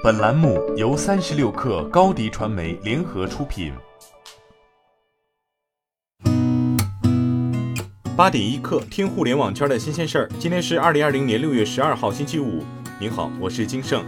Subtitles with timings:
[0.00, 3.72] 本栏目由三十六氪高低传媒联合出品。
[8.16, 10.28] 八点一刻，听互联网圈的新鲜事儿。
[10.38, 12.62] 今天是二零二零年六月十二号，星期五。
[13.00, 14.04] 您好，我是金盛。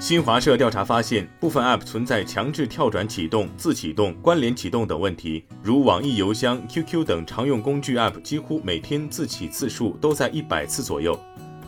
[0.00, 11.16] 新华社调查发现，部分 App 存在强制跳转启动、自启动、关联启动等问题，如网易邮箱、QQ 等常用工具 App 几乎每天自启次数都在一百次左右。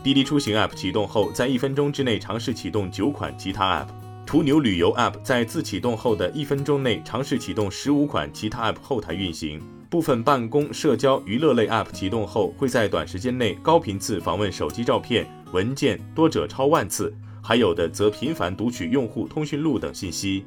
[0.03, 3.87] 滴滴出行 App 启动后，在一分钟之内尝试启动九款其他 App；
[4.25, 9.61] 途牛旅游 App 在自启动后的一分钟内尝试启动十五款其他 App 后台运行。
[9.91, 20.45] 部分办公、社交、娱乐类 App 启动后，会在短时间内高频次访问手机照片、文件，多者超万次；还有的则频繁读取用户通讯录等信息。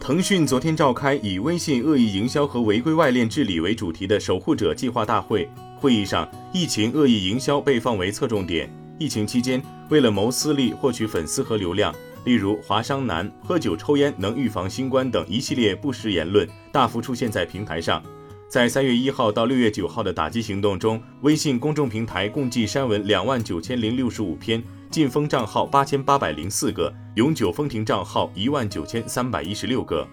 [0.00, 5.50] 腾讯昨天召开以“微信恶意营销和违规外链治理”为主题的守护者计划大会。
[5.76, 8.68] 会议上，疫情恶意营销被放为侧重点。
[8.98, 11.94] 疫情期间，为了谋私利、获取粉丝和流量，
[12.24, 18.02] 例如“华商男”“喝酒抽烟能预防新冠”等一系列不实言论大幅出现在平台上。
[18.48, 30.06] 在三月一号到六月九号的打击行动中，微信公众平台共计删文两万九千零六十五篇，禁封账号八千八百零四个，永久封停账号一万九千三百一十六个。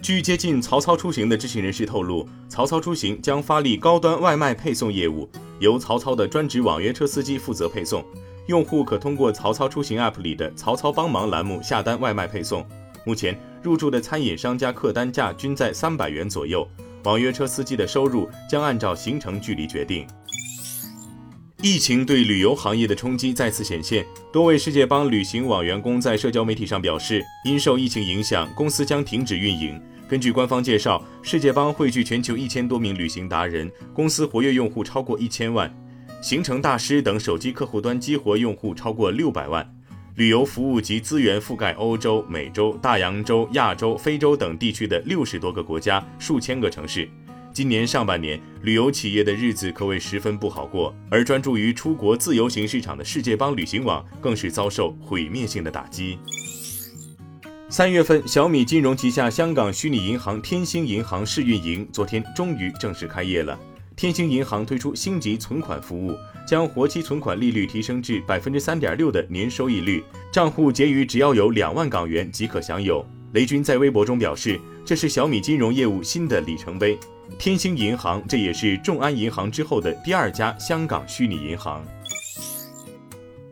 [0.00, 2.26] 据接近曹操出行的知情人士透露，
[2.60, 5.26] 曹操出行将发力高端外卖配送业务，
[5.60, 8.04] 由曹操的专职网约车司机负责配送。
[8.48, 12.62] 用户可通过曹操出行 App 里的“曹操帮忙”栏目下单外卖配送。
[13.06, 16.68] 目前入驻的餐饮商家客单价均在三百元左右，
[17.04, 20.06] 网约车司机的收入将按照行程距离决定。
[21.62, 29.80] 疫情对旅游行业的冲击再次显现，多位世界帮旅行网员工在社交媒体上表示，因受疫情影响，公司将停止运营。
[30.10, 35.72] 根据官方介绍，世界帮汇聚全球一千多名旅行达人，公司活跃用户超过一千万，
[36.20, 39.64] 行程大师等手机客户端激活用户超过六百万，
[40.16, 47.08] 旅游服务及资源覆盖欧洲、美洲、大洋洲、亚洲、非洲等地区的六十多个国家、数千个城市。
[47.52, 56.18] 今年上半年，旅游企业的日子可谓十分不好过，而专注于出国自由行市场的世界帮旅行网更是遭受毁灭性的打击。
[57.72, 63.56] 三月份，小米金融旗下香港虚拟银行天星银行试运营，昨天终于正式开业了。
[63.94, 66.12] 天星银行推出星级存款服务，
[66.44, 73.06] 将活期存款利率提升至百分之三点六的年收益率，账户结余只要有两万港元即可享有。
[73.34, 76.98] 雷军在微博中表示，这是小米金融业务新的里程碑。
[77.38, 81.86] 天星银行，这也是众安银行之后的第二家香港虚拟银行。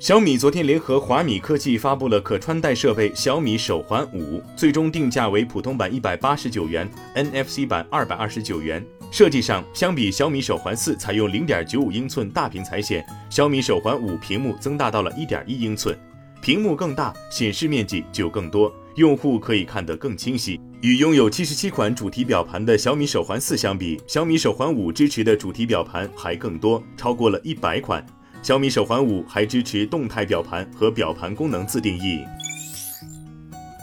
[0.08, 8.82] 小米昨天联合华米科技发布了可穿戴设备小米手环五，最终定价为普通版一百八十九元，NFC 版二百二十九元。
[9.10, 15.94] 设计上，相比小米手环四采用零点九五英寸大屏彩显，小米手环五屏幕增大到了一点一英寸，
[16.40, 20.58] 屏幕更大，显示面积就更多，用户可以看得更清晰。
[20.80, 28.02] 与拥有七十七款主题表盘的小米手环四相比，小米手环五支持的主题表盘还更多，超过了一百款。
[28.42, 32.24] 小米手环五还支持动态表盘和表盘功能自定义。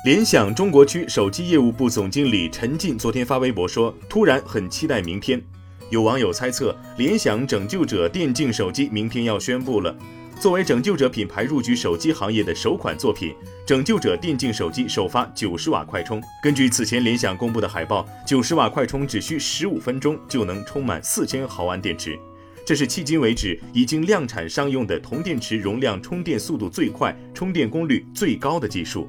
[0.04, 5.42] 联想中国区手机业务部总经理陈进昨天发微博说：“突然很期待明天。”
[5.90, 9.96] 有网友猜测，联想拯救者电竞手机明天要宣布了。
[10.40, 13.34] 作为拯救者品牌入局手机行业的首款作品，
[13.66, 16.22] 拯救者电竞手机首发九十瓦快充。
[16.44, 22.20] 根据此前联想公布的海报，九十瓦快充只需十五分钟就能充满四千毫安电池，
[22.66, 29.08] 这是迄今为止已经量产商用的铜电池容量充电速度最快、充电功率最高的技术。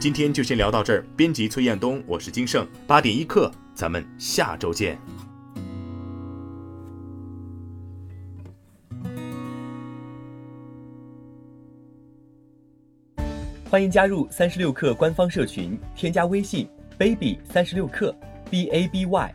[0.00, 1.04] 今天就先聊到这儿。
[1.14, 4.98] 编辑崔彦东，我是金盛八点一刻，咱们下周见。
[13.68, 18.14] 欢迎加入三十六氪官方社群，添加微信 baby 三十六氪
[18.50, 19.34] b a b y